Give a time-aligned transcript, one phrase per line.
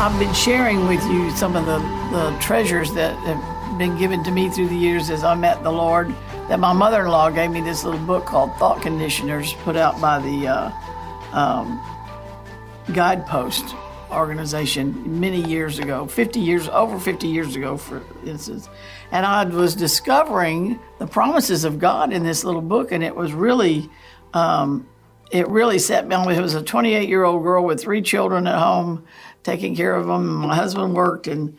[0.00, 1.78] I've been sharing with you some of the,
[2.16, 5.72] the treasures that have been given to me through the years as I met the
[5.72, 6.14] Lord.
[6.48, 10.00] That my mother in law gave me this little book called Thought Conditioners, put out
[10.00, 10.70] by the uh,
[11.32, 11.82] um,
[12.92, 13.74] Guidepost
[14.12, 18.68] organization many years ago, 50 years, over 50 years ago, for instance.
[19.10, 23.32] And I was discovering the promises of God in this little book, and it was
[23.32, 23.90] really.
[24.32, 24.86] Um,
[25.30, 26.30] it really set me on.
[26.30, 29.04] It was a 28 year old girl with three children at home,
[29.48, 30.34] taking care of them.
[30.34, 31.56] My husband worked, and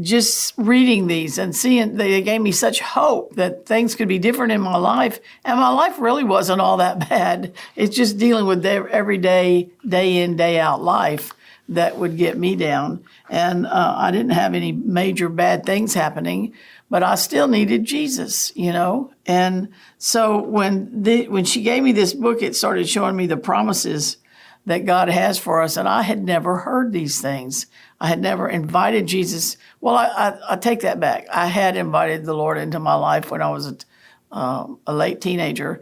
[0.00, 4.52] just reading these and seeing they gave me such hope that things could be different
[4.52, 5.20] in my life.
[5.44, 7.54] And my life really wasn't all that bad.
[7.74, 11.32] It's just dealing with everyday, day in, day out life
[11.68, 13.04] that would get me down.
[13.28, 16.54] And uh, I didn't have any major bad things happening,
[16.88, 19.12] but I still needed Jesus, you know.
[19.26, 19.68] And
[19.98, 24.16] so when the, when she gave me this book, it started showing me the promises
[24.66, 25.76] that God has for us.
[25.76, 27.66] And I had never heard these things.
[28.00, 29.56] I had never invited Jesus.
[29.80, 31.26] Well, I, I, I take that back.
[31.32, 35.20] I had invited the Lord into my life when I was a, um, a late
[35.20, 35.80] teenager,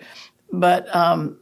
[0.52, 1.38] but um,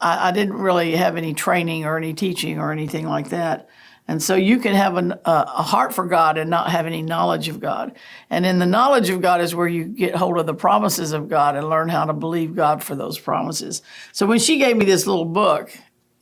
[0.00, 3.68] I, I, didn't really have any training or any teaching or anything like that.
[4.06, 7.02] And so you can have an, uh, a heart for God and not have any
[7.02, 7.96] knowledge of God.
[8.30, 11.28] And in the knowledge of God is where you get hold of the promises of
[11.28, 13.82] God and learn how to believe God for those promises.
[14.12, 15.72] So when she gave me this little book,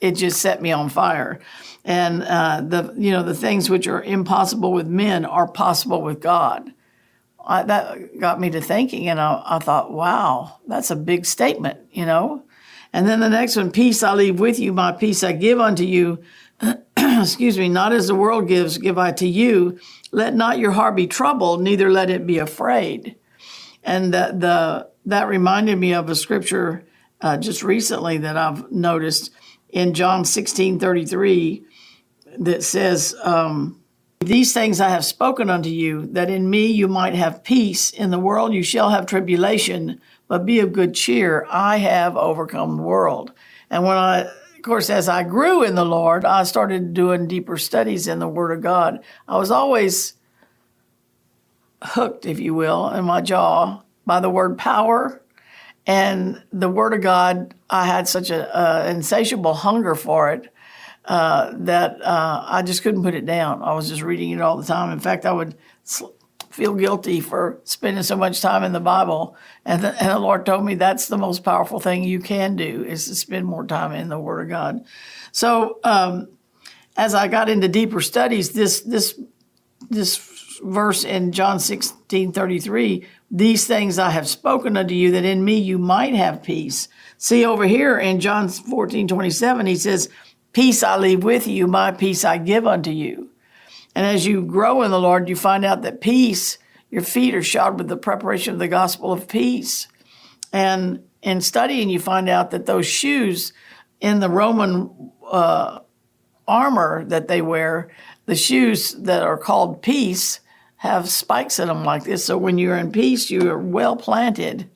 [0.02, 1.38] it just set me on fire.
[1.84, 6.20] And uh, the you know the things which are impossible with men are possible with
[6.20, 6.72] God.
[7.44, 11.80] I, that got me to thinking, and I, I thought, wow, that's a big statement,
[11.90, 12.44] you know.
[12.92, 15.82] And then the next one, peace I leave with you, my peace I give unto
[15.82, 16.22] you.
[16.96, 19.80] Excuse me, not as the world gives, give I to you.
[20.12, 23.16] Let not your heart be troubled, neither let it be afraid.
[23.82, 26.84] And the, the that reminded me of a scripture
[27.20, 29.32] uh, just recently that I've noticed
[29.72, 31.64] in John 16 33
[32.38, 33.82] that says, um,
[34.20, 37.90] These things I have spoken unto you, that in me you might have peace.
[37.90, 41.46] In the world you shall have tribulation, but be of good cheer.
[41.50, 43.32] I have overcome the world.
[43.70, 47.56] And when I, of course, as I grew in the Lord, I started doing deeper
[47.56, 49.02] studies in the Word of God.
[49.26, 50.14] I was always
[51.82, 55.21] hooked, if you will, in my jaw by the word power
[55.86, 60.52] and the Word of God, I had such an insatiable hunger for it
[61.04, 63.62] uh, that uh, I just couldn't put it down.
[63.62, 64.92] I was just reading it all the time.
[64.92, 65.56] In fact, I would
[66.52, 69.36] feel guilty for spending so much time in the Bible.
[69.64, 72.84] And the, and the Lord told me that's the most powerful thing you can do
[72.84, 74.84] is to spend more time in the Word of God.
[75.32, 76.28] So um,
[76.96, 79.18] as I got into deeper studies, this this
[79.88, 85.42] this verse in John 16 33, these things I have spoken unto you, that in
[85.42, 86.88] me you might have peace.
[87.16, 90.10] See over here in John 14 27, he says,
[90.52, 93.30] Peace I leave with you, my peace I give unto you.
[93.94, 96.58] And as you grow in the Lord, you find out that peace,
[96.90, 99.88] your feet are shod with the preparation of the gospel of peace.
[100.52, 103.54] And in studying, you find out that those shoes
[103.98, 105.80] in the Roman uh,
[106.46, 107.90] armor that they wear,
[108.26, 110.40] the shoes that are called peace,
[110.82, 112.24] have spikes in them like this.
[112.24, 114.68] So when you're in peace, you're well planted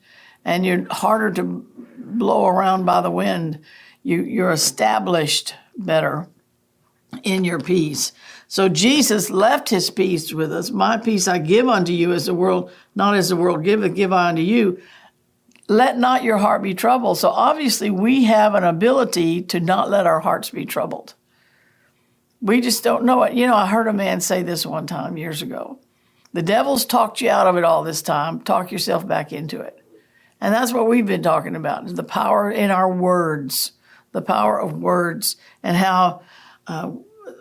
[0.45, 3.59] and you're harder to blow around by the wind.
[4.03, 6.29] You, you're established better
[7.23, 8.13] in your peace.
[8.47, 10.71] So Jesus left his peace with us.
[10.71, 14.13] My peace I give unto you as the world, not as the world giveth, give
[14.13, 14.81] I unto you.
[15.67, 17.17] Let not your heart be troubled.
[17.17, 21.15] So obviously we have an ability to not let our hearts be troubled.
[22.41, 23.33] We just don't know it.
[23.33, 25.81] You know, I heard a man say this one time years ago.
[26.33, 28.41] The devil's talked you out of it all this time.
[28.41, 29.83] Talk yourself back into it.
[30.39, 33.71] And that's what we've been talking about the power in our words,
[34.11, 36.21] the power of words, and how,
[36.67, 36.91] uh,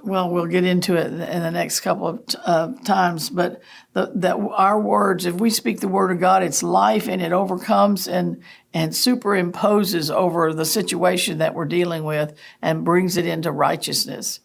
[0.02, 3.60] well, we'll get into it in the next couple of uh, times, but
[3.92, 7.32] the, that our words, if we speak the word of God, it's life and it
[7.32, 8.42] overcomes and,
[8.72, 14.40] and superimposes over the situation that we're dealing with and brings it into righteousness.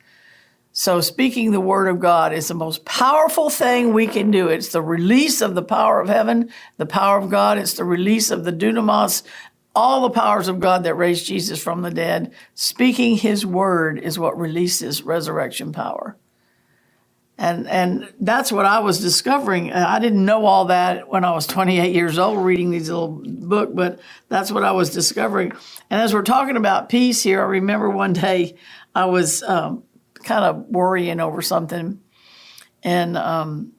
[0.74, 4.48] So, speaking the word of God is the most powerful thing we can do.
[4.48, 7.58] It's the release of the power of heaven, the power of God.
[7.58, 9.24] It's the release of the dunamis,
[9.76, 12.34] all the powers of God that raised Jesus from the dead.
[12.54, 16.16] Speaking his word is what releases resurrection power.
[17.38, 19.74] And, and that's what I was discovering.
[19.74, 23.72] I didn't know all that when I was 28 years old reading these little book,
[23.74, 25.52] but that's what I was discovering.
[25.90, 28.56] And as we're talking about peace here, I remember one day
[28.94, 29.84] I was, um,
[30.24, 32.00] kind of worrying over something
[32.84, 33.74] and um,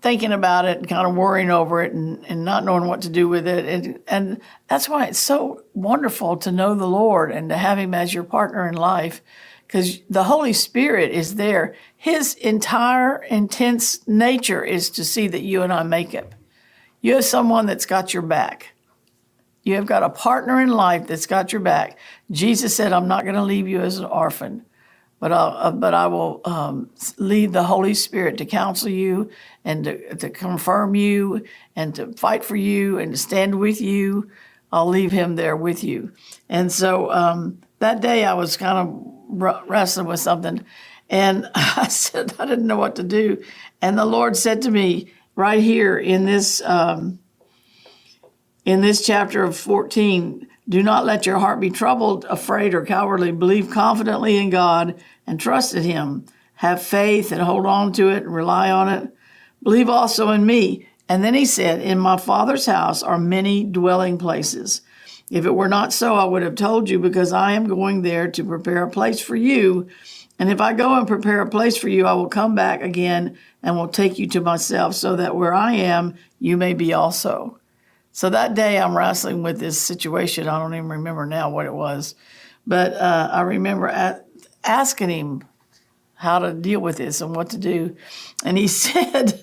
[0.00, 3.08] thinking about it and kind of worrying over it and, and not knowing what to
[3.08, 3.64] do with it.
[3.64, 7.94] And, and that's why it's so wonderful to know the Lord and to have Him
[7.94, 9.22] as your partner in life
[9.66, 11.74] because the Holy Spirit is there.
[11.96, 16.30] His entire intense nature is to see that you and I make it.
[17.00, 18.74] You have someone that's got your back.
[19.62, 21.96] You have got a partner in life that's got your back.
[22.30, 24.66] Jesus said, I'm not going to leave you as an orphan,
[25.22, 29.30] but, I'll, uh, but I will um, leave the Holy Spirit to counsel you
[29.64, 31.44] and to, to confirm you
[31.76, 34.28] and to fight for you and to stand with you.
[34.72, 36.10] I'll leave him there with you.
[36.48, 40.64] And so um, that day I was kind of wrestling with something.
[41.08, 43.44] And I said, I didn't know what to do.
[43.80, 47.20] And the Lord said to me, right here in this um,
[48.64, 53.32] in this chapter of 14 do not let your heart be troubled afraid or cowardly
[53.32, 56.24] believe confidently in god and trusted him.
[56.54, 59.14] Have faith and hold on to it and rely on it.
[59.62, 60.88] Believe also in me.
[61.08, 64.82] And then he said in my father's house are many dwelling places.
[65.30, 68.30] If it were not so i would have told you because i am going there
[68.30, 69.88] to prepare a place for you.
[70.38, 73.38] And if i go and prepare a place for you i will come back again
[73.62, 77.58] and will take you to myself so that where i am you may be also.
[78.12, 80.46] So that day, I'm wrestling with this situation.
[80.46, 82.14] I don't even remember now what it was,
[82.66, 84.26] but uh, I remember at,
[84.64, 85.44] asking him
[86.14, 87.96] how to deal with this and what to do.
[88.44, 89.40] And he said,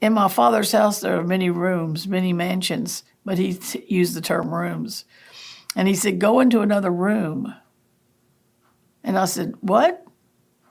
[0.00, 4.20] In my father's house, there are many rooms, many mansions, but he t- used the
[4.20, 5.04] term rooms.
[5.76, 7.54] And he said, Go into another room.
[9.04, 10.04] And I said, What?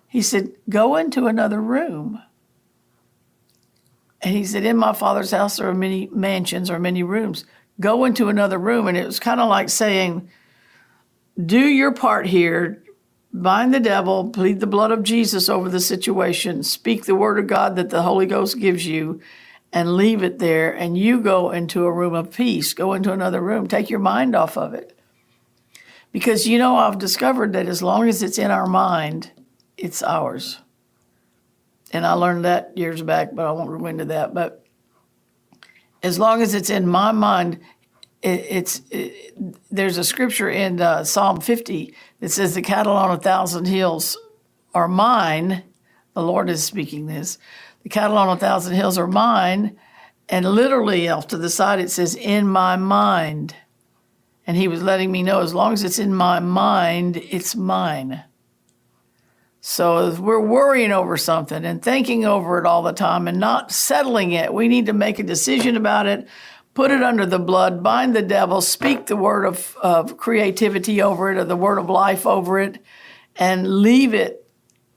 [0.07, 2.21] He said, Go into another room.
[4.21, 7.45] And he said, In my father's house there are many mansions or many rooms.
[7.80, 8.88] Go into another room.
[8.88, 10.30] And it was kind of like saying,
[11.44, 12.83] Do your part here,
[13.42, 17.48] bind the devil, plead the blood of Jesus over the situation, speak the word of
[17.48, 19.22] God that the Holy Ghost gives you,
[19.72, 20.72] and leave it there.
[20.72, 24.36] And you go into a room of peace, go into another room, take your mind
[24.36, 24.98] off of it.
[26.12, 29.32] Because, you know, I've discovered that as long as it's in our mind,
[29.78, 30.60] it's ours
[31.92, 34.34] and I learned that years back, but I won't go into that.
[34.34, 34.64] But
[36.04, 37.60] as long as it's in my mind,
[38.21, 39.33] it, it's it,
[39.71, 44.18] there's a scripture in uh, Psalm 50 that says, "The cattle on a thousand hills
[44.74, 45.63] are mine."
[46.13, 47.38] The Lord is speaking this.
[47.83, 49.77] The cattle on a thousand hills are mine,
[50.27, 53.56] and literally off to the side it says, "In my mind."
[54.45, 58.24] And He was letting me know, as long as it's in my mind, it's mine.
[59.62, 63.71] So if we're worrying over something and thinking over it all the time and not
[63.71, 66.27] settling it, we need to make a decision about it,
[66.80, 71.30] put it under the blood, bind the devil, speak the word of, of creativity over
[71.30, 72.81] it or the word of life over it,
[73.36, 74.48] and leave it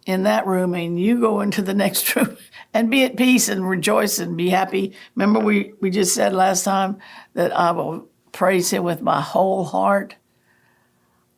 [0.06, 0.74] in that room.
[0.74, 2.36] And you go into the next room
[2.72, 4.94] and be at peace and rejoice and be happy.
[5.16, 6.98] Remember, we, we just said last time
[7.34, 10.14] that I will praise him with my whole heart.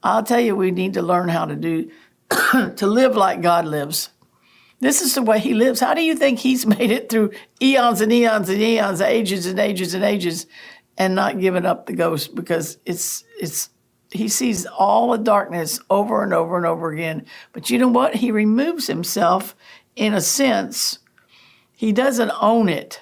[0.02, 1.90] I'll tell you, we need to learn how to do
[2.76, 4.10] to live like God lives.
[4.80, 5.80] This is the way he lives.
[5.80, 7.32] How do you think he's made it through
[7.62, 10.46] eons and eons and eons, ages and ages and ages,
[10.96, 12.34] and not given up the ghost?
[12.34, 13.70] Because it's it's
[14.10, 17.26] he sees all the darkness over and over and over again.
[17.52, 18.14] But you know what?
[18.14, 19.56] He removes himself
[19.96, 21.00] in a sense.
[21.72, 23.00] He doesn't own it.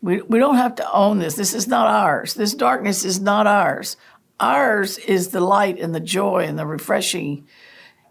[0.00, 1.34] We, we don't have to own this.
[1.34, 2.34] This is not ours.
[2.34, 3.96] This darkness is not ours.
[4.38, 7.46] Ours is the light and the joy and the refreshing.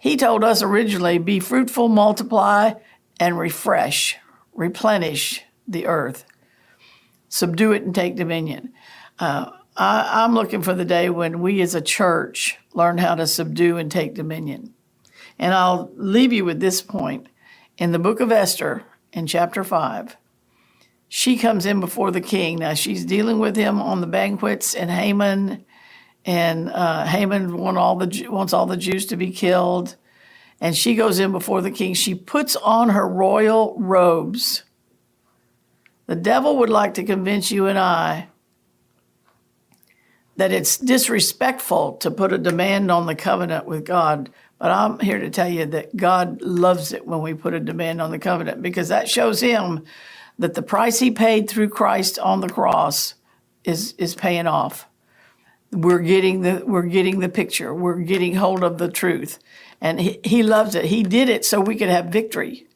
[0.04, 2.74] He told us originally be fruitful, multiply,
[3.22, 4.18] and refresh,
[4.54, 6.26] replenish the earth,
[7.30, 8.74] subdue it, and take dominion.
[9.18, 13.26] Uh, I, I'm looking for the day when we as a church learn how to
[13.26, 14.74] subdue and take dominion.
[15.40, 17.28] And I'll leave you with this point.
[17.78, 18.84] In the book of Esther,
[19.14, 20.18] in chapter 5,
[21.08, 22.60] she comes in before the king.
[22.60, 25.64] Now she's dealing with him on the banquets, and Haman
[26.26, 29.96] and uh, Haman want all the wants all the Jews to be killed,
[30.62, 31.94] and she goes in before the king.
[31.94, 34.64] She puts on her royal robes.
[36.06, 38.28] The devil would like to convince you and I
[40.36, 44.32] that it's disrespectful to put a demand on the covenant with God.
[44.58, 48.02] But I'm here to tell you that God loves it when we put a demand
[48.02, 49.84] on the covenant because that shows him
[50.40, 53.14] that the price he paid through Christ on the cross
[53.64, 54.88] is, is paying off
[55.74, 57.74] we're getting the we're getting the picture.
[57.74, 59.40] We're getting hold of the truth.
[59.82, 60.86] And he, he loves it.
[60.86, 62.68] He did it so we could have victory.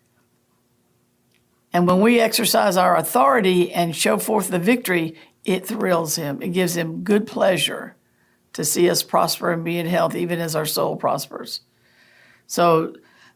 [1.72, 5.16] And when we exercise our authority and show forth the victory
[5.48, 6.42] it thrills him.
[6.42, 7.96] It gives him good pleasure
[8.54, 11.62] to see us prosper and be in health even as our soul prospers.
[12.48, 12.96] So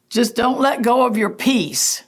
[0.10, 2.03] just don't let go of your peace.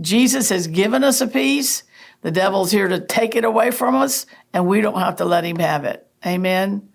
[0.00, 1.82] Jesus has given us a peace.
[2.22, 5.44] The devil's here to take it away from us and we don't have to let
[5.44, 6.06] him have it.
[6.24, 6.88] Amen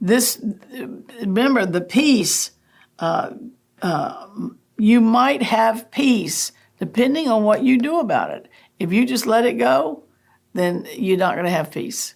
[0.00, 0.42] this
[1.20, 2.50] remember the peace
[2.98, 3.30] uh,
[3.82, 4.26] uh,
[4.78, 8.48] you might have peace depending on what you do about it.
[8.78, 10.04] If you just let it go,
[10.52, 12.14] then you're not going to have peace.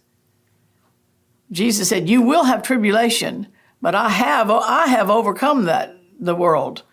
[1.50, 3.48] Jesus said, "You will have tribulation,
[3.80, 6.84] but I have I have overcome that the world.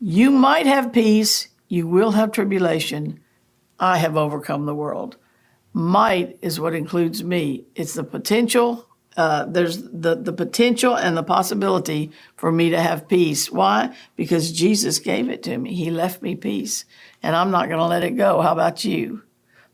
[0.00, 3.20] You might have peace, you will have tribulation.
[3.78, 5.16] I have overcome the world."
[5.76, 7.64] Might is what includes me.
[7.74, 13.08] It's the potential uh, there's the, the potential and the possibility for me to have
[13.08, 13.50] peace.
[13.50, 13.94] Why?
[14.16, 15.74] Because Jesus gave it to me.
[15.74, 16.84] He left me peace,
[17.22, 18.40] and I'm not going to let it go.
[18.40, 19.22] How about you?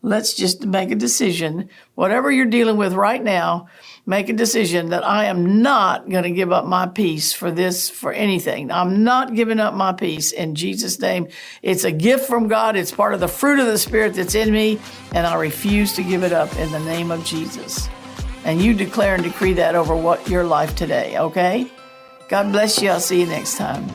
[0.03, 1.69] Let's just make a decision.
[1.95, 3.69] Whatever you're dealing with right now,
[4.07, 7.91] make a decision that I am not going to give up my peace for this,
[7.91, 8.71] for anything.
[8.71, 11.29] I'm not giving up my peace in Jesus' name.
[11.61, 12.77] It's a gift from God.
[12.77, 14.81] It's part of the fruit of the Spirit that's in me,
[15.13, 17.91] and I refuse to give it up in the name of Jesus.
[18.45, 21.71] And you declare and decree that over what your life today, okay?
[22.29, 22.91] God bless you.
[22.91, 23.87] I'll see you next time.